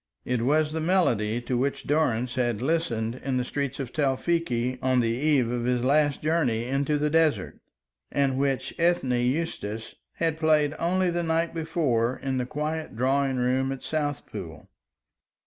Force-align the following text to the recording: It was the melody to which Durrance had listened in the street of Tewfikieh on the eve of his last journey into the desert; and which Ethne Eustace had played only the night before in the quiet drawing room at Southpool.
It 0.25 0.41
was 0.41 0.71
the 0.71 0.79
melody 0.81 1.39
to 1.41 1.55
which 1.59 1.83
Durrance 1.83 2.33
had 2.33 2.59
listened 2.59 3.21
in 3.23 3.37
the 3.37 3.45
street 3.45 3.79
of 3.79 3.93
Tewfikieh 3.93 4.79
on 4.81 4.99
the 4.99 5.09
eve 5.11 5.51
of 5.51 5.65
his 5.65 5.83
last 5.83 6.23
journey 6.23 6.63
into 6.65 6.97
the 6.97 7.11
desert; 7.11 7.59
and 8.11 8.35
which 8.39 8.73
Ethne 8.79 9.11
Eustace 9.11 9.93
had 10.13 10.39
played 10.39 10.73
only 10.79 11.11
the 11.11 11.21
night 11.21 11.53
before 11.53 12.17
in 12.17 12.39
the 12.39 12.47
quiet 12.47 12.95
drawing 12.95 13.37
room 13.37 13.71
at 13.71 13.83
Southpool. 13.83 14.65